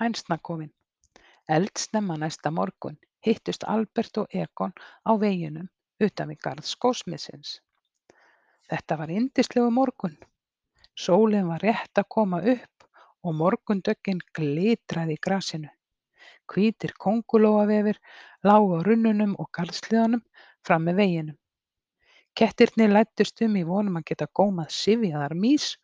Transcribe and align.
Hænsnakofinn 0.00 0.70
Eldsnemma 1.54 2.14
næsta 2.16 2.50
morgun 2.50 2.94
hittust 3.26 3.64
Albert 3.72 4.18
og 4.22 4.36
Egon 4.42 4.72
á 5.04 5.12
veginum 5.20 5.66
utan 6.06 6.30
við 6.32 6.38
garð 6.46 6.68
skósmiðsins. 6.68 7.50
Þetta 8.70 8.96
var 9.00 9.12
yndislegur 9.16 9.74
morgunn. 9.76 10.16
Sólin 11.04 11.50
var 11.50 11.66
rétt 11.66 12.00
að 12.00 12.08
koma 12.16 12.40
upp 12.54 12.86
og 13.26 13.36
morgundöggin 13.42 14.24
glitraði 14.38 15.18
í 15.18 15.22
grasinu. 15.28 15.68
Hvítir 16.48 16.96
kóngulóarvefir 17.04 18.00
lágu 18.48 18.80
á 18.80 18.86
runnunum 18.88 19.36
og 19.36 19.52
garðshliðunum 19.58 20.24
fram 20.64 20.88
með 20.88 21.00
veginum. 21.04 21.38
Kettirnir 22.32 22.96
læddust 22.96 23.44
um 23.44 23.60
í 23.60 23.68
von 23.68 23.92
um 23.92 24.00
að 24.00 24.08
geta 24.14 24.32
gómað 24.32 24.72
syfjaðar 24.80 25.36
mýs 25.44 25.74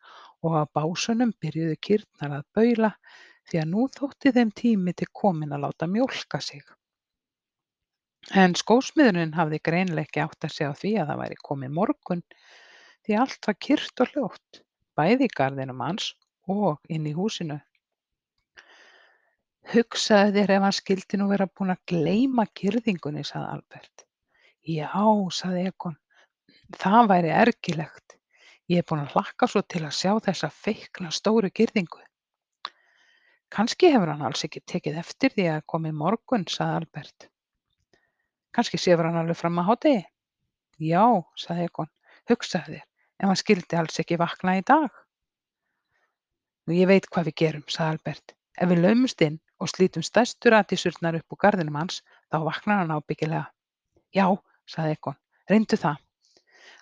og 0.41 0.57
á 0.57 0.63
básunum 0.73 1.37
byrjuðu 1.37 1.77
kýrnar 1.85 2.39
að 2.39 2.47
baula 2.57 2.95
því 3.47 3.61
að 3.61 3.71
nú 3.71 3.87
þótti 3.95 4.33
þeim 4.35 4.51
tími 4.61 4.93
til 4.97 5.07
kominn 5.21 5.55
að 5.55 5.63
láta 5.67 5.87
mjólka 5.91 6.41
sig. 6.43 6.63
En 8.35 8.57
skósmiðurinn 8.59 9.35
hafði 9.37 9.61
greinilega 9.63 10.07
ekki 10.07 10.23
áttað 10.25 10.53
sig 10.55 10.67
á 10.67 10.73
því 10.75 10.93
að 10.99 11.11
það 11.11 11.21
væri 11.21 11.37
kominn 11.47 11.75
morgunn 11.75 12.23
því 13.07 13.19
allt 13.21 13.47
var 13.47 13.57
kyrrt 13.63 14.03
og 14.03 14.11
hljótt, 14.11 14.61
bæði 14.99 15.29
í 15.29 15.35
garðinum 15.37 15.83
hans 15.85 16.09
og 16.51 16.81
inni 16.91 17.13
í 17.13 17.15
húsinu. 17.15 17.59
Hugsaðu 19.67 20.33
þér 20.35 20.53
ef 20.57 20.65
hann 20.65 20.75
skyldi 20.75 21.19
nú 21.19 21.29
vera 21.31 21.47
búinn 21.47 21.73
að 21.73 21.85
gleyma 21.91 22.45
girðingunni, 22.55 23.23
sagði 23.27 23.47
Albert. 23.55 24.03
Já, 24.67 24.91
sagði 25.35 25.65
Egon, 25.71 25.97
það 26.75 27.09
væri 27.11 27.33
ergilegt. 27.35 28.15
Ég 28.67 28.83
er 28.83 28.87
búinn 28.87 29.05
að 29.05 29.15
hlakka 29.15 29.47
svo 29.47 29.63
til 29.63 29.85
að 29.87 29.95
sjá 29.95 30.13
þessa 30.23 30.51
feikna 30.51 31.11
stóru 31.15 31.51
girðingu. 31.51 32.03
Kannski 33.49 33.89
hefur 33.93 34.09
hann 34.11 34.23
alls 34.27 34.43
ekki 34.43 34.59
tekið 34.67 34.99
eftir 34.99 35.31
því 35.33 35.45
að 35.53 35.65
komi 35.71 35.93
morgun, 35.95 36.43
sagði 36.51 36.81
Albert. 36.81 37.27
Kannski 38.55 38.79
sefur 38.81 39.07
hann 39.07 39.19
alveg 39.21 39.39
fram 39.39 39.61
að 39.61 39.69
hádegi. 39.69 40.01
Já, 40.83 41.03
sagði 41.39 41.67
Egon, 41.69 41.91
hugsaðu 42.29 42.75
þér, 42.75 42.87
ef 43.21 43.29
hann 43.29 43.39
skyldi 43.41 43.79
alls 43.79 44.01
ekki 44.03 44.19
vakna 44.19 44.57
í 44.59 44.65
dag. 44.67 44.99
Nú 46.67 46.75
ég 46.75 46.91
veit 46.91 47.07
hvað 47.07 47.29
við 47.29 47.37
gerum, 47.43 47.65
sagði 47.71 47.95
Albert. 47.95 48.35
Ef 48.57 48.71
við 48.73 48.83
laumumst 48.83 49.23
inn 49.23 49.39
og 49.63 49.71
slítum 49.71 50.03
stærstu 50.03 50.51
radísurnar 50.51 51.21
upp 51.21 51.33
úr 51.37 51.41
garðinum 51.45 51.79
hans, 51.79 52.01
þá 52.27 52.37
vaknar 52.49 52.83
hann 52.83 52.93
ábyggilega. 52.97 53.47
Já, 54.13 54.27
sagði 54.67 54.99
Egon, 54.99 55.19
reyndu 55.49 55.79
það. 55.79 56.03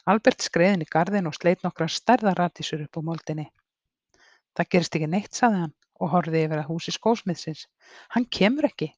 Albert 0.09 0.49
skreið 0.49 0.79
inn 0.79 0.85
í 0.85 0.91
garðin 0.97 1.29
og 1.29 1.37
sleit 1.37 1.61
nokkrar 1.65 1.93
stærðar 1.93 2.41
radísur 2.41 2.83
upp 2.87 2.97
úr 2.97 3.09
moldinni. 3.13 3.51
Það 4.57 4.71
gerist 4.73 4.97
ekki 4.97 5.13
neitt, 5.13 5.33
sagði 5.37 5.65
hann 5.67 5.75
og 5.99 6.11
horfði 6.11 6.43
yfir 6.45 6.61
að 6.61 6.69
húsi 6.69 6.93
skósmiðsins. 6.95 7.65
Hann 8.13 8.27
kemur 8.37 8.67
ekki. 8.69 8.91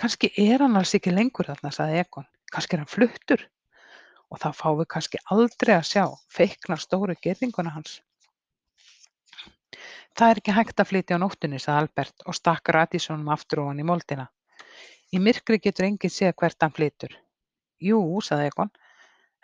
Kannski 0.00 0.30
er 0.40 0.64
hann 0.64 0.78
alls 0.80 0.94
ekki 0.96 1.12
lengur 1.12 1.50
þarna, 1.50 1.72
sagði 1.74 2.02
Egon. 2.02 2.28
Kannski 2.50 2.76
er 2.76 2.82
hann 2.84 2.90
fluttur 2.90 3.46
og 4.30 4.38
þá 4.38 4.50
fáum 4.54 4.78
við 4.78 4.88
kannski 4.94 5.20
aldrei 5.34 5.74
að 5.74 5.88
sjá 5.88 6.04
feikna 6.30 6.78
stóru 6.78 7.16
gerðinguna 7.22 7.74
hans. 7.74 7.98
Það 10.18 10.32
er 10.32 10.40
ekki 10.40 10.54
hægt 10.54 10.82
að 10.82 10.90
flytja 10.90 11.18
á 11.18 11.22
nóttunni, 11.22 11.58
sagði 11.62 11.82
Albert 11.82 12.24
og 12.26 12.36
stakk 12.38 12.70
radísnum 12.74 13.28
aftur 13.34 13.64
ofan 13.64 13.82
í 13.82 13.86
moldina. 13.86 14.26
Í 15.14 15.18
myrkri 15.22 15.58
getur 15.62 15.86
enginn 15.86 16.12
séð 16.14 16.34
hvert 16.38 16.62
hann 16.62 16.74
flytur. 16.74 17.14
Jú, 17.82 18.00
sagði 18.22 18.50
Egon, 18.50 18.72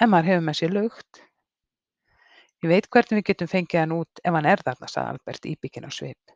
en 0.00 0.12
maður 0.12 0.30
hefur 0.32 0.46
með 0.46 0.58
sér 0.60 0.74
laugt. 0.76 1.22
Ég 2.66 2.72
veit 2.72 2.86
hvernig 2.90 3.20
við 3.20 3.26
getum 3.28 3.46
fengið 3.46 3.78
hann 3.78 3.92
út 3.94 4.20
ef 4.26 4.34
hann 4.34 4.46
er 4.50 4.58
þarna, 4.66 4.88
sagði 4.90 5.10
Albert 5.12 5.44
íbygginn 5.46 5.84
á 5.86 5.90
svip. 5.94 6.32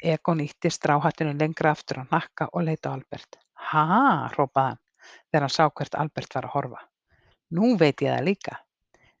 Egon 0.00 0.40
ýtti 0.40 0.70
stráhattinu 0.72 1.34
lengra 1.36 1.74
aftur 1.76 2.00
á 2.00 2.08
hnakka 2.08 2.46
og 2.56 2.64
leit 2.64 2.88
á 2.88 2.96
Albert. 2.96 3.36
Ha, 3.68 3.84
hrópaði 4.32 4.70
hann 4.70 4.80
þegar 5.28 5.44
hann 5.44 5.52
sá 5.52 5.68
hvert 5.68 6.00
Albert 6.00 6.38
var 6.38 6.48
að 6.48 6.54
horfa. 6.54 6.80
Nú 7.52 7.74
veit 7.76 8.00
ég 8.00 8.16
það 8.16 8.26
líka. 8.30 8.56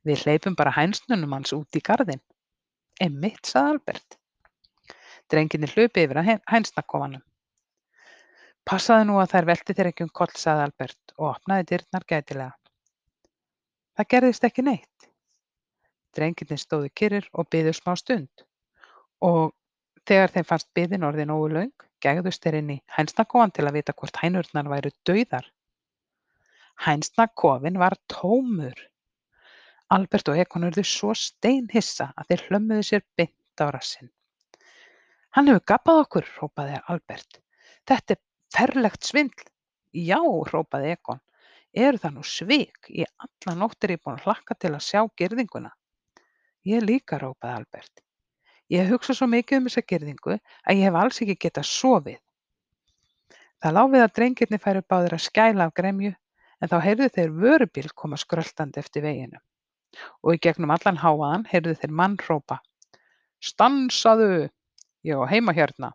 Við 0.08 0.24
hleypum 0.24 0.56
bara 0.56 0.72
hænsnunum 0.72 1.36
hans 1.36 1.52
út 1.52 1.76
í 1.76 1.84
garðinn. 1.84 2.24
Einmitt, 3.04 3.44
sagði 3.44 3.76
Albert. 3.76 4.18
Drengirnir 5.28 5.76
hlupu 5.76 6.00
yfir 6.00 6.24
að 6.24 6.34
hænsnakofanum. 6.48 7.28
Passaðu 8.64 9.10
nú 9.10 9.20
að 9.20 9.34
þær 9.36 9.52
velti 9.52 9.76
þér 9.76 9.92
ekki 9.92 10.08
um 10.08 10.16
koll, 10.16 10.32
sagði 10.32 10.70
Albert 10.70 11.18
og 11.18 11.34
opnaði 11.34 11.74
dyrnar 11.74 12.08
gætilega. 12.08 12.54
Það 14.00 14.14
gerðist 14.16 14.48
ekki 14.48 14.64
neitt. 14.64 15.13
Drengirnir 16.16 16.60
stóðu 16.60 16.90
kyrrir 16.94 17.28
og 17.32 17.48
biðu 17.52 17.74
smá 17.76 17.94
stund 17.98 18.44
og 19.24 19.52
þegar 20.08 20.32
þeim 20.34 20.46
fannst 20.48 20.70
biðin 20.76 21.06
orðin 21.08 21.30
nógu 21.32 21.50
löng, 21.52 21.84
gegðust 22.04 22.42
þeir 22.44 22.58
inn 22.60 22.72
í 22.76 22.80
hænsnakofan 22.96 23.54
til 23.56 23.64
að 23.68 23.78
vita 23.78 23.94
hvort 23.96 24.18
hænurnar 24.20 24.68
væru 24.68 24.90
dauðar. 25.08 25.46
Hænsnakofinn 26.84 27.78
var 27.80 27.96
tómur. 28.12 28.76
Albert 29.94 30.28
og 30.32 30.40
Egon 30.40 30.66
urðu 30.68 30.84
svo 30.88 31.14
steinhissa 31.16 32.10
að 32.18 32.30
þeir 32.32 32.44
hlömmuðu 32.48 32.86
sér 32.88 33.04
beint 33.16 33.62
á 33.62 33.66
rassinn. 33.72 34.10
Hann 35.34 35.48
hefur 35.50 35.64
gabbað 35.72 36.00
okkur, 36.04 36.26
hrópaði 36.36 36.80
Albert. 36.92 37.40
Þetta 37.88 38.16
er 38.16 38.20
ferlegt 38.54 39.06
svindl. 39.06 39.48
Já, 39.94 40.20
hrópaði 40.20 40.92
Egon. 40.96 41.22
Eru 41.74 41.98
það 41.98 42.16
nú 42.16 42.24
svik? 42.26 42.90
Í 42.90 43.06
alla 43.06 43.56
nótt 43.58 43.86
er 43.86 43.96
ég 43.96 44.02
búin 44.02 44.18
að 44.18 44.28
hlakka 44.28 44.54
til 44.58 44.72
að 44.74 44.84
sjá 44.86 45.00
girðinguna. 45.18 45.72
Ég 46.64 46.84
líka, 46.84 47.18
hrópaði 47.20 47.58
Albert. 47.60 48.02
Ég 48.72 48.88
hugsa 48.88 49.12
svo 49.16 49.28
mikið 49.28 49.58
um 49.60 49.66
þessa 49.68 49.84
girðingu 49.84 50.36
að 50.38 50.78
ég 50.78 50.86
hef 50.88 50.94
alls 50.96 51.20
ekki 51.20 51.36
getað 51.44 51.66
sofið. 51.68 52.20
Það 53.60 53.76
láfið 53.78 54.04
að 54.04 54.14
drengirni 54.18 54.60
færu 54.60 54.82
báðir 54.88 55.16
að 55.16 55.24
skæla 55.26 55.66
af 55.68 55.74
gremju 55.76 56.14
en 56.14 56.70
þá 56.72 56.76
heyrðu 56.86 57.10
þeir 57.16 57.34
vörubíl 57.42 57.90
koma 57.92 58.16
skröltandi 58.20 58.80
eftir 58.80 59.04
veginu 59.04 59.40
og 60.24 60.34
í 60.34 60.40
gegnum 60.42 60.72
allan 60.74 60.98
hávaðann 60.98 61.44
heyrðu 61.52 61.76
þeir 61.82 61.92
mann 62.00 62.16
hrópa: 62.24 62.58
Stansaðu, 63.44 64.48
ég 65.06 65.20
á 65.20 65.24
heima 65.30 65.54
hérna. 65.54 65.92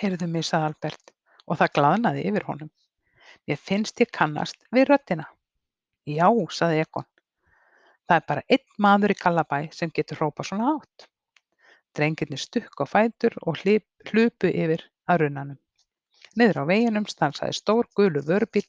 Heyrðu 0.00 0.26
mig, 0.32 0.48
sagði 0.48 0.72
Albert 0.72 1.14
og 1.46 1.60
það 1.60 1.74
glaðnaði 1.76 2.26
yfir 2.32 2.48
honum. 2.48 2.72
Mér 3.46 3.60
finnst 3.60 4.00
ég 4.00 4.10
kannast 4.16 4.64
við 4.74 4.88
röddina. 4.90 5.28
Já, 6.08 6.26
sagði 6.50 6.82
Egon. 6.86 7.06
Það 8.10 8.18
er 8.18 8.24
bara 8.26 8.42
einn 8.50 8.62
maður 8.82 9.12
í 9.12 9.14
Kallabæ 9.14 9.58
sem 9.70 9.90
getur 9.94 10.18
hrópað 10.18 10.48
svona 10.48 10.70
hátt. 10.72 11.04
Drengirnir 11.94 12.40
stukku 12.42 12.82
á 12.82 12.90
fætur 12.90 13.36
og 13.46 13.60
hlupu 13.62 14.50
yfir 14.50 14.82
að 15.06 15.20
runnanum. 15.22 15.58
Niður 16.34 16.58
á 16.66 16.70
veginum 16.72 17.06
stansaði 17.06 17.54
stór 17.60 17.86
gulu 17.94 18.24
vörubíl 18.26 18.66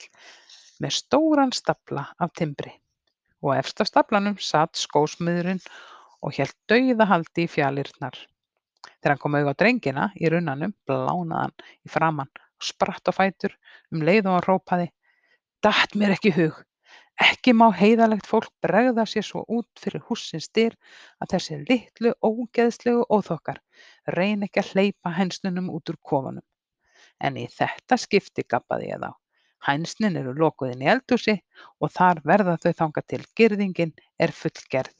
með 0.78 0.94
stóran 1.00 1.56
stafla 1.57 2.06
af 2.22 2.38
timbri 2.38 2.75
og 3.41 3.56
efst 3.57 3.81
á 3.81 3.85
staflanum 3.90 4.38
sat 4.38 4.78
skósmiðurinn 4.78 5.66
og 6.22 6.38
hélt 6.38 6.58
dauðahaldi 6.69 7.47
í 7.47 7.50
fjalirnar. 7.50 8.13
Þegar 9.02 9.16
hann 9.16 9.25
kom 9.25 9.41
auga 9.41 9.58
á 9.58 9.59
drengina 9.63 10.09
í 10.22 10.29
runnanum 10.29 10.78
blánaði 10.85 11.47
hann 11.47 11.69
í 11.81 11.96
framan 11.97 12.29
og 12.38 12.69
spratt 12.69 13.09
á 13.09 13.13
fætur 13.18 13.58
um 13.90 14.06
leið 14.06 14.28
og 14.28 14.38
hann 14.38 14.46
hrópaði 14.52 14.91
Datt 15.66 15.97
mér 15.97 16.13
ekki 16.13 16.38
hug! 16.38 16.62
Ekki 17.21 17.53
má 17.53 17.67
heiðalegt 17.77 18.25
fólk 18.25 18.49
bregða 18.65 19.03
sér 19.09 19.25
svo 19.27 19.43
út 19.57 19.81
fyrir 19.81 20.01
hússins 20.07 20.47
dyr 20.57 20.73
að 21.21 21.33
þessi 21.35 21.57
litlu 21.69 22.13
ógeðslegu 22.25 23.03
óþokkar 23.13 23.59
reyni 24.15 24.47
ekki 24.47 24.63
að 24.63 24.71
hleypa 24.73 25.11
hænsnunum 25.17 25.69
út 25.75 25.91
úr 25.93 25.99
kofanum. 26.11 26.45
En 27.21 27.37
í 27.37 27.45
þetta 27.53 27.99
skipti 28.01 28.47
gabbaði 28.53 28.89
ég 28.89 29.03
þá. 29.03 29.11
Hænsnin 29.67 30.17
eru 30.17 30.33
lokuð 30.33 30.73
inni 30.73 30.87
í 30.87 30.91
eldhúsi 30.95 31.37
og 31.77 31.93
þar 31.93 32.23
verða 32.25 32.57
þau 32.63 32.71
þangað 32.81 33.09
til 33.13 33.21
girðingin 33.37 33.93
er 34.17 34.33
fullgerð. 34.33 34.97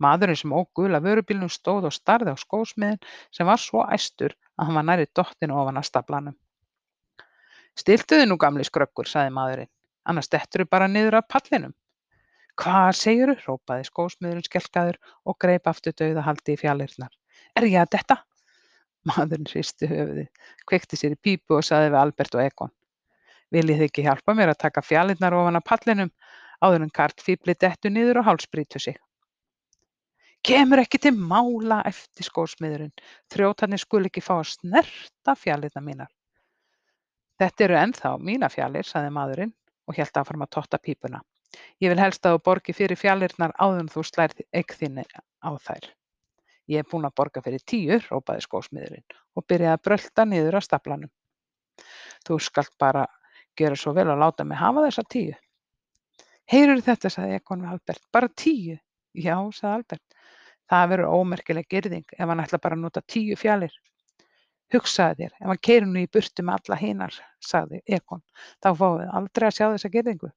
Maðurinn 0.00 0.40
sem 0.42 0.52
ók 0.56 0.68
gula 0.76 1.00
vörubílnum 1.04 1.52
stóð 1.52 1.88
og 1.88 1.96
starði 1.96 2.32
á 2.32 2.36
skósmiðinn 2.40 3.00
sem 3.32 3.48
var 3.48 3.60
svo 3.60 3.86
æstur 3.88 4.36
að 4.56 4.68
hann 4.68 4.80
var 4.80 4.88
nærri 4.90 5.08
dottinn 5.16 5.56
ofan 5.56 5.80
af 5.80 5.88
staflanum. 5.88 6.36
Stiltu 7.76 8.20
þig 8.20 8.28
nú 8.28 8.36
gamli 8.40 8.64
skröggur, 8.68 9.08
sagði 9.08 9.32
maðurinn, 9.36 9.72
annars 10.08 10.30
detturðu 10.32 10.68
bara 10.70 10.88
niður 10.88 11.20
af 11.20 11.28
pallinum. 11.30 11.74
Hvað 12.60 12.90
segirðu? 12.98 13.36
hrópaði 13.44 13.86
skósmiðurinn 13.88 14.44
skelkaður 14.44 14.98
og 15.24 15.38
greip 15.40 15.68
aftur 15.70 15.94
dauðahaldi 15.96 16.56
í 16.56 16.60
fjalirnar. 16.60 17.12
Er 17.56 17.66
ég 17.68 17.80
að 17.80 17.94
detta? 17.96 18.16
Maðurinn 19.08 19.48
hristi 19.48 19.88
höfuðið, 19.88 20.28
kveikti 20.68 20.98
sér 21.00 21.14
í 21.16 21.20
pípu 21.24 21.56
og 21.56 21.64
sagði 21.64 21.94
við 21.94 22.00
Albert 22.02 22.36
og 22.36 22.42
Egon. 22.44 22.72
Viljið 23.50 23.80
þið 23.80 23.86
ekki 23.86 24.04
hjálpa 24.04 24.34
mér 24.36 24.52
að 24.52 24.60
taka 24.66 24.82
fjalirnar 24.84 25.36
ofan 25.38 25.58
af 25.58 25.64
pallinum 25.66 26.10
áður 26.60 26.84
en 26.84 26.92
karlfíflið 26.98 27.62
dettur 27.64 27.94
niður 27.94 28.20
og 28.20 28.28
hálsbrýtur 28.28 28.84
sig? 28.84 28.98
Kemur 30.44 30.80
ekki 30.80 31.00
til 31.00 31.14
mála, 31.16 31.80
æpti 31.88 32.24
skósmiðurinn. 32.24 32.92
Þrjótarnir 33.32 33.80
skulu 33.80 34.08
ekki 34.08 34.22
fá 34.24 34.38
að 34.38 34.52
snerta 34.54 35.34
fjalirnar 35.36 35.84
mínar. 35.84 36.12
Þetta 37.40 37.64
eru 37.66 37.80
ennþá 37.80 38.12
mínar 38.20 38.52
fjalir, 38.52 38.84
sagði 38.84 39.16
maðurinn 39.16 39.56
og 39.90 39.98
hélt 39.98 40.20
áfram 40.22 40.46
að 40.46 40.52
totta 40.56 40.78
pípuna. 40.78 41.20
Ég 41.82 41.90
vil 41.90 41.98
helst 41.98 42.26
að 42.26 42.36
þú 42.36 42.42
borgi 42.46 42.74
fyrir 42.78 42.98
fjalirnar 42.98 43.54
áður 43.58 43.82
en 43.82 43.90
þú 43.90 44.04
slærð 44.06 44.44
eign 44.54 44.76
þinni 44.80 45.04
á 45.42 45.50
þær. 45.58 45.88
Ég 46.70 46.84
er 46.84 46.86
búinn 46.86 47.08
að 47.08 47.16
borga 47.18 47.42
fyrir 47.42 47.62
tíu, 47.66 47.96
hrópaði 48.06 48.44
skósmiðurinn 48.46 49.16
og 49.34 49.46
byrjaði 49.50 49.74
að 49.74 49.82
brölta 49.88 50.26
niður 50.28 50.60
að 50.60 50.66
staflanum. 50.68 51.12
Þú 52.26 52.38
skalt 52.46 52.76
bara 52.78 53.06
gjöra 53.58 53.78
svo 53.78 53.94
vel 53.96 54.06
að 54.12 54.22
láta 54.22 54.46
mig 54.46 54.60
hafa 54.60 54.84
þessa 54.86 55.04
tíu. 55.10 55.34
Heyrðirðu 56.50 56.86
þetta, 56.86 57.10
sagði 57.10 57.40
Egon 57.40 57.64
við 57.64 57.72
Albert, 57.74 58.04
bara 58.14 58.30
tíu? 58.42 58.76
Já, 59.14 59.36
sagði 59.54 59.74
Albert, 59.74 60.18
það 60.70 60.88
verður 60.92 61.18
ómerkileg 61.18 61.68
girðing 61.70 62.16
ef 62.16 62.26
hann 62.30 62.42
ætlar 62.44 62.62
bara 62.62 62.78
að 62.78 62.84
nota 62.86 63.02
tíu 63.02 63.38
fjalir. 63.38 63.74
Hugsaðu 64.70 65.24
þér, 65.24 65.32
ef 65.40 65.48
hann 65.50 65.62
keyrir 65.66 65.88
nú 65.90 66.02
í 66.04 66.10
burtu 66.14 66.44
með 66.46 66.60
alla 66.60 66.78
hinar, 66.78 67.16
sagði 67.42 67.80
Egon, 67.96 68.22
þá 68.62 68.70
fáum 68.78 69.00
við 69.00 69.16
aldrei 69.18 69.46
að 69.48 69.56
sjá 69.56 69.64
þessa 69.66 69.90
girðingu. 69.96 70.30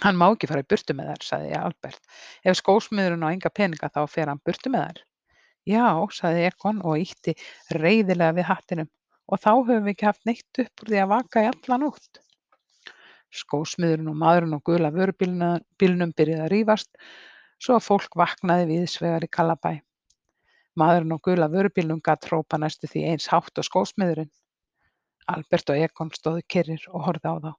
Hann 0.00 0.16
má 0.16 0.28
ekki 0.30 0.48
fara 0.48 0.62
í 0.62 0.68
burtu 0.70 0.94
með 0.96 1.10
þær, 1.10 1.26
sagði 1.26 1.56
Albert. 1.58 2.00
Ef 2.46 2.58
skósmiðurinn 2.60 3.26
á 3.26 3.32
enga 3.34 3.50
peninga 3.52 3.90
þá 3.90 4.00
fer 4.08 4.30
hann 4.30 4.40
burtu 4.46 4.70
með 4.72 4.86
þær. 4.86 5.02
Já, 5.68 5.88
sagði 6.16 6.46
Egon 6.48 6.80
og 6.86 7.02
ýtti 7.02 7.34
reiðilega 7.76 8.36
við 8.38 8.48
hattinum 8.48 8.90
og 9.30 9.42
þá 9.42 9.50
höfum 9.50 9.84
við 9.84 9.92
ekki 9.92 10.08
haft 10.08 10.24
neitt 10.26 10.62
upp 10.62 10.84
úr 10.84 10.92
því 10.92 11.02
að 11.02 11.12
vaka 11.12 11.44
í 11.44 11.50
alla 11.50 11.80
nótt. 11.82 12.22
Skósmiðurinn 13.40 14.10
og 14.10 14.16
maðurinn 14.18 14.56
á 14.56 14.66
gula 14.66 14.90
vörubílnum 14.94 16.14
byrjuðu 16.16 16.46
að 16.46 16.50
rífast 16.54 16.90
svo 17.60 17.76
að 17.76 17.86
fólk 17.86 18.16
vaknaði 18.18 18.66
víðsvegar 18.72 19.26
í 19.26 19.30
Kallabæ. 19.30 19.76
Maðurinn 20.78 21.16
á 21.16 21.18
gula 21.18 21.48
vörubílnum 21.50 22.00
gat 22.04 22.26
hrópað 22.28 22.62
næstum 22.62 22.90
því 22.92 23.02
eins 23.10 23.26
hátt 23.32 23.58
og 23.58 23.66
skósmiðurinn. 23.66 24.30
Albert 25.30 25.72
og 25.72 25.80
Egon 25.82 26.12
stóðu 26.14 26.44
kyrrir 26.46 26.84
og 26.90 27.06
horfðu 27.06 27.32
á 27.32 27.36
þá. 27.46 27.52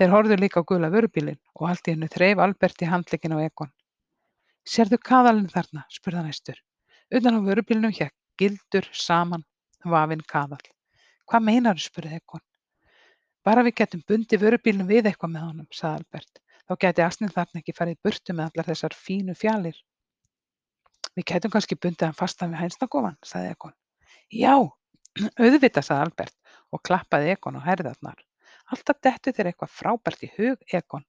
Þeir 0.00 0.12
horfðu 0.14 0.36
líka 0.40 0.60
á 0.60 0.68
gula 0.68 0.90
vörubílinn 0.92 1.40
og 1.56 1.68
allt 1.68 1.88
í 1.88 1.94
einu 1.94 2.08
þreif 2.12 2.42
Albert 2.44 2.84
í 2.84 2.90
handlegginn 2.90 3.36
á 3.36 3.44
Egon. 3.44 3.72
Sérðu 4.68 5.00
kaðalinn 5.00 5.48
þarna? 5.52 5.86
spurði 5.88 6.20
hann 6.20 6.30
æstur. 6.34 6.60
Utan 7.10 7.40
á 7.40 7.46
vörubílnum 7.48 7.96
hékk 7.96 8.14
gildur 8.40 8.86
saman 8.92 9.44
vafinn 9.84 10.24
kaðall. 10.28 10.64
Hvað 11.28 11.46
meinarðu? 11.48 11.88
spurði 11.88 12.20
Egon. 12.20 12.44
Bara 13.44 13.64
við 13.64 13.78
getum 13.80 14.04
bundið 14.08 14.44
vörubílnum 14.44 14.88
við 14.88 15.08
eitthvað 15.08 15.32
með 15.34 15.46
honum, 15.48 15.68
sagði 15.72 16.04
Albert. 16.04 16.40
Þá 16.68 16.74
gæti 16.84 17.02
asninn 17.02 17.32
þarna 17.34 17.60
ekki 17.62 17.74
farið 17.74 18.00
burtu 18.04 18.34
með 18.36 18.50
allar 18.50 18.68
þessar 18.68 18.96
fínu 18.96 19.34
fjalir. 19.34 19.78
Við 21.18 21.26
getum 21.32 21.52
kannski 21.54 21.76
bundið 21.76 22.06
hann 22.06 22.18
fastan 22.18 22.52
við 22.54 22.62
hænsnakofan, 22.64 23.16
sagði 23.26 23.54
Egon. 23.54 23.74
Já, 24.30 24.54
auðvitað, 25.42 25.86
sagði 25.86 26.04
Albert 26.06 26.36
og 26.70 26.82
klappaði 26.86 27.32
Egon 27.34 27.58
á 27.58 27.66
herðarnar. 27.66 28.20
Alltaf 28.70 29.00
dettur 29.02 29.34
þér 29.34 29.50
eitthvað 29.50 29.74
frábært 29.74 30.22
í 30.26 30.30
hug, 30.36 30.62
Egon. 30.70 31.04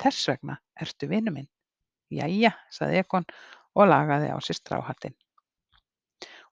Þess 0.00 0.30
vegna 0.30 0.60
ertu 0.80 1.10
vinur 1.10 1.34
minn. 1.34 1.50
Jæja, 2.14 2.54
sagði 2.70 3.02
Egon 3.02 3.26
og 3.74 3.90
lagaði 3.90 4.30
á 4.30 4.38
sér 4.38 4.60
stráhattinn. 4.60 5.16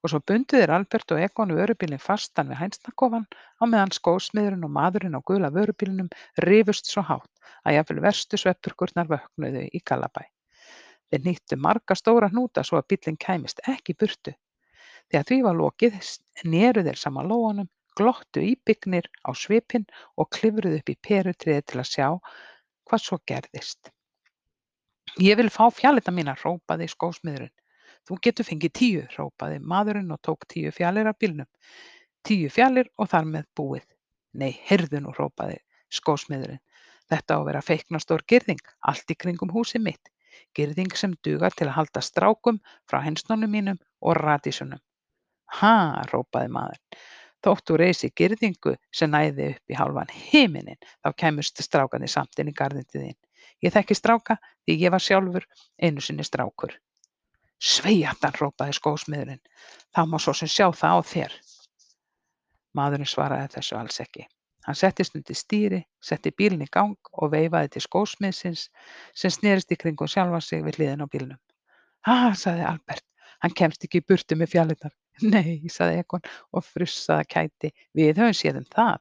Og 0.03 0.11
svo 0.11 0.19
bundu 0.27 0.59
þeir 0.59 0.75
Albert 0.75 1.15
og 1.15 1.23
Egon 1.23 1.55
vörubílinn 1.55 2.03
fastan 2.03 2.51
við 2.51 2.59
hænsnakofan 2.65 3.29
á 3.31 3.65
meðan 3.71 3.95
skósmiðurinn 3.95 4.67
og 4.67 4.75
maðurinn 4.75 5.15
á 5.15 5.23
gula 5.23 5.53
vörubílnum 5.55 6.11
rifust 6.43 6.91
svo 6.91 7.07
hátt 7.07 7.31
að 7.63 7.79
jafnvel 7.79 8.03
verstu 8.09 8.41
sveppurkurnar 8.43 9.11
vöknuðu 9.13 9.69
í 9.71 9.83
Galabæ. 9.87 10.27
Þeir 11.13 11.25
nýttu 11.27 11.57
marga 11.61 11.95
stóra 11.99 12.31
hnúta 12.33 12.63
svo 12.65 12.79
að 12.81 12.87
bílinn 12.89 13.19
kæmist 13.21 13.59
ekki 13.69 13.93
burtu. 14.01 14.33
Þegar 15.13 15.27
því 15.29 15.37
var 15.45 15.59
lokið 15.59 15.97
neru 16.49 16.85
þeir 16.87 17.01
saman 17.01 17.29
lóanum, 17.29 17.69
glottu 18.01 18.41
íbyggnir 18.41 19.11
á 19.29 19.37
svipinn 19.37 19.85
og 20.17 20.31
klifruðu 20.33 20.79
upp 20.81 20.89
í 20.89 20.97
perutriði 21.09 21.65
til 21.69 21.81
að 21.83 21.91
sjá 21.91 22.07
hvað 22.89 23.03
svo 23.05 23.19
gerðist. 23.29 23.91
Ég 25.21 25.37
vil 25.37 25.51
fá 25.53 25.67
fjalirnar 25.69 26.17
mínar, 26.17 26.41
hrópaði 26.41 26.89
skósmiðurinn. 26.89 27.53
Þú 28.09 28.17
getur 28.25 28.49
fengið 28.49 28.73
tíu, 28.79 29.03
hrópaði 29.13 29.61
maðurinn 29.61 30.17
og 30.17 30.23
tók 30.25 30.47
tíu 30.49 30.73
fjalir 30.73 31.11
af 31.11 31.19
bílnum. 31.21 31.51
Tíu 32.25 32.49
fjalir 32.49 32.89
og 32.97 33.13
þar 33.13 33.29
með 33.35 33.51
búið. 33.59 33.85
Nei, 34.33 34.57
heyrðu 34.65 35.03
nú, 35.05 35.13
hrópaði 35.13 35.61
skósmiðurinn. 35.93 36.65
Þetta 37.13 37.37
á 37.37 37.39
að 37.43 37.47
vera 37.51 37.65
feiknastór 37.69 38.25
girðing, 38.25 38.65
allt 38.89 39.13
í 39.13 39.19
kringum 39.21 39.53
húsið 39.53 39.85
mitt. 39.91 40.12
Girðing 40.59 40.95
sem 40.99 41.17
dugar 41.27 41.55
til 41.57 41.69
að 41.69 41.77
halda 41.79 42.03
strákum 42.05 42.61
frá 42.91 43.01
hensnunum 43.05 43.51
mínum 43.53 43.81
og 44.01 44.17
radísunum. 44.21 44.81
Ha, 45.61 45.75
hrópaði 46.09 46.53
maðurinn. 46.53 47.03
Þótt 47.43 47.67
þú 47.69 47.77
reisi 47.81 48.13
girðingu 48.15 48.77
sem 48.95 49.11
næði 49.11 49.49
upp 49.53 49.73
í 49.73 49.77
hálfan 49.77 50.13
himinin, 50.15 50.79
þá 51.03 51.11
kæmust 51.25 51.63
strákarnir 51.65 52.13
samt 52.13 52.39
inn 52.39 52.53
í 52.53 52.57
garðinn 52.57 52.87
til 52.87 53.03
þín. 53.03 53.19
Ég 53.63 53.75
þekki 53.75 53.97
stráka 53.99 54.39
því 54.65 54.77
ég 54.85 54.95
var 54.95 55.03
sjálfur 55.03 55.47
einu 55.83 56.03
sinni 56.03 56.27
strákur. 56.27 56.77
Sveiatan, 57.63 58.35
hrópaði 58.39 58.77
skósmiðurinn. 58.79 59.43
Það 59.95 60.09
má 60.11 60.19
svo 60.23 60.35
sem 60.35 60.51
sjá 60.51 60.69
það 60.71 60.99
á 60.99 61.01
þér. 61.15 61.35
Maðurinn 62.79 63.11
svaraði 63.11 63.53
þessu 63.57 63.77
alls 63.79 64.01
ekki. 64.03 64.27
Hann 64.63 64.79
settist 64.79 65.17
undir 65.19 65.35
stýri, 65.35 65.81
setti 65.99 66.31
bílinn 66.39 66.63
í 66.63 66.69
gang 66.71 66.95
og 67.19 67.33
veifaði 67.33 67.73
til 67.75 67.83
skósmiðsins 67.83 68.69
sem 69.19 69.33
snerist 69.35 69.73
í 69.75 69.79
kringum 69.79 70.11
sjálfan 70.11 70.45
sig 70.45 70.63
við 70.63 70.79
hliðin 70.79 71.03
á 71.03 71.11
bílnum. 71.11 71.41
Ha, 72.07 72.31
sagði 72.39 72.69
Albert, 72.69 73.07
hann 73.43 73.57
kemst 73.59 73.83
ekki 73.87 74.03
í 74.03 74.07
burtu 74.07 74.39
með 74.39 74.53
fjallinnar. 74.55 74.95
Nei, 75.35 75.67
sagði 75.67 76.05
Egon 76.05 76.23
og 76.55 76.67
frussaði 76.67 77.27
kæti, 77.35 77.73
við 77.99 78.23
höfum 78.23 78.39
séð 78.39 78.61
um 78.63 78.69
það. 78.77 79.01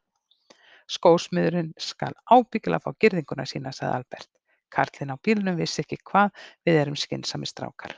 Skósmiðurinn 0.91 1.73
skal 1.77 2.15
ábyggilega 2.25 2.81
fá 2.87 2.97
girðinguna 3.03 3.45
sína, 3.45 3.71
sagði 3.71 3.99
Albert. 3.99 4.31
Karlinn 4.73 5.13
á 5.13 5.17
bílnum 5.21 5.61
vissi 5.61 5.83
ekki 5.85 5.99
hvað 6.09 6.33
við 6.65 6.81
erum 6.81 6.97
skynsami 6.97 7.45
strákar. 7.45 7.93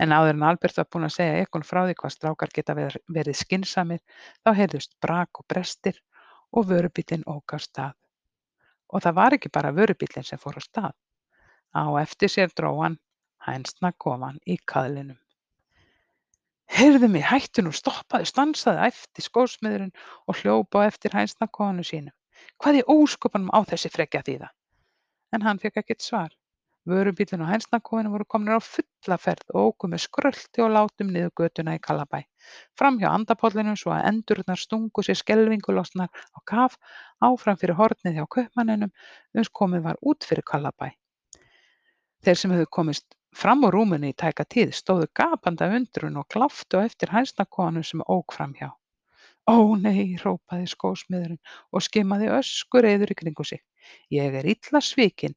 En 0.00 0.10
áður 0.10 0.34
en 0.38 0.48
Albert 0.48 0.80
var 0.80 0.88
búinn 0.90 1.06
að 1.06 1.16
segja 1.18 1.44
Egon 1.44 1.66
frá 1.66 1.84
því 1.84 1.94
hvað 2.00 2.16
strákar 2.16 2.54
geta 2.54 2.74
verið 2.74 3.36
skynsamir, 3.38 4.00
þá 4.42 4.50
heyrðust 4.58 4.96
brak 5.04 5.38
og 5.38 5.46
brestir 5.52 6.00
og 6.54 6.68
vörubíllinn 6.70 7.26
ók 7.26 7.56
á 7.56 7.58
stað. 7.58 7.96
Og 8.94 9.02
það 9.02 9.18
var 9.18 9.36
ekki 9.36 9.50
bara 9.50 9.74
vörubíllinn 9.74 10.26
sem 10.26 10.40
fór 10.40 10.58
á 10.58 10.62
stað. 10.62 10.94
Á 11.74 11.84
eftir 12.00 12.30
sér 12.30 12.54
dró 12.54 12.70
hann 12.80 13.00
hænsna 13.46 13.92
kofan 13.98 14.38
í 14.46 14.56
kaðlinum. 14.72 15.18
Heyrðu 16.74 17.10
mig, 17.12 17.24
hættu 17.28 17.62
nú, 17.62 17.72
stoppaðu, 17.76 18.26
stansaðu, 18.30 18.86
æpti 18.88 19.22
skósmiðurinn 19.22 19.92
og 20.26 20.38
hljóp 20.40 20.78
á 20.78 20.88
eftir 20.88 21.12
hænsnakofanu 21.14 21.84
sínum. 21.84 22.14
Hvað 22.58 22.80
í 22.80 22.86
ósköpunum 22.94 23.52
á 23.52 23.60
þessi 23.68 23.90
frekja 23.92 24.22
þýða? 24.26 24.48
En 25.34 25.44
hann 25.44 25.60
fekk 25.60 25.82
ekkert 25.82 26.02
svar. 26.02 26.32
Vörubíllinn 26.90 27.40
og 27.40 27.48
hænsnakofinn 27.48 28.10
voru 28.12 28.26
komnir 28.28 28.58
á 28.58 28.62
fulla 28.64 29.16
ferð 29.16 29.54
og 29.54 29.70
óku 29.70 29.88
með 29.88 30.02
skrölti 30.04 30.60
og 30.64 30.74
látum 30.74 31.12
niður 31.14 31.30
götuna 31.40 31.76
í 31.78 31.80
Kallabæ. 31.86 32.20
Framhjá 32.80 33.08
andapollinum 33.08 33.78
svo 33.80 33.94
að 33.94 34.08
endurnar 34.10 34.60
stungu 34.60 35.04
sér 35.06 35.16
skelfingulosnar 35.20 36.12
á 36.12 36.38
kaf 36.52 36.76
áfram 37.24 37.60
fyrir 37.62 37.78
hornið 37.78 38.18
hjá 38.18 38.26
kaupmanninum 38.36 38.92
uns 39.40 39.52
komið 39.60 39.86
var 39.88 40.00
út 40.12 40.28
fyrir 40.28 40.44
Kallabæ. 40.52 40.90
Þeir 42.24 42.40
sem 42.42 42.52
höfðu 42.56 42.68
komist 42.78 43.16
fram 43.44 43.64
úr 43.64 43.78
rúminu 43.78 44.12
í 44.12 44.18
tæka 44.20 44.44
tíð 44.44 44.76
stóðu 44.76 45.08
gapandi 45.20 45.64
af 45.64 45.74
undrun 45.78 46.20
og 46.20 46.28
gláptu 46.36 46.84
á 46.84 46.84
eftir 46.84 47.16
hænsnakofanum 47.16 47.84
sem 47.84 48.04
ók 48.04 48.36
framhjá. 48.36 48.74
Ó 49.48 49.76
nei, 49.76 50.16
hrópaði 50.20 50.68
skósmiðurinn 50.68 51.40
og 51.72 51.82
skimaði 51.84 52.30
öskureiður 52.32 53.12
í 53.12 53.18
kringum 53.18 53.48
sig. 53.48 53.64
Ég 54.12 54.36
er 54.40 54.46
illa 54.52 54.80
svikinn 54.84 55.36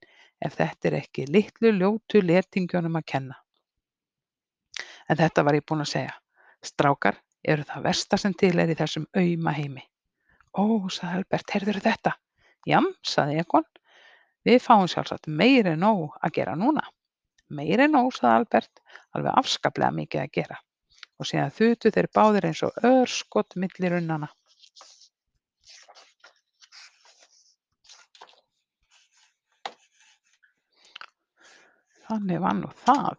En 5.07 5.17
þetta 5.17 5.43
var 5.47 5.55
ég 5.55 5.65
búinn 5.65 5.85
að 5.85 5.91
segja. 5.93 6.13
Strákar 6.65 7.17
eru 7.47 7.63
það 7.67 7.85
versta 7.87 8.19
sem 8.19 8.33
til 8.37 8.53
er 8.59 8.69
í 8.69 8.75
þessum 8.77 9.07
auma 9.15 9.53
heimi. 9.55 9.83
Ó, 10.57 10.89
sagði 10.91 11.21
Albert, 11.21 11.53
heyrðirðu 11.53 11.83
þetta? 11.85 12.13
Jam, 12.67 12.89
sagði 13.05 13.39
Egon. 13.43 13.67
Við 14.47 14.61
fáum 14.63 14.87
sjálfsagt 14.91 15.27
meiri 15.27 15.75
nóg 15.79 16.17
að 16.21 16.33
gera 16.39 16.55
núna. 16.59 16.83
Meiri 17.47 17.87
nóg, 17.87 18.11
sagði 18.15 18.33
Albert, 18.41 18.81
alveg 19.15 19.39
afskaplega 19.39 19.95
mikið 19.95 20.23
að 20.23 20.33
gera. 20.39 20.59
Og 21.17 21.29
síðan 21.29 21.53
þutu 21.55 21.91
þeir 21.93 22.09
báðir 22.13 22.49
eins 22.49 22.63
og 22.67 22.77
örskot 22.85 23.55
milli 23.55 23.91
runnana. 23.93 24.29
Þannig 32.07 32.39
var 32.43 32.55
nú 32.61 32.69
það. 32.85 33.17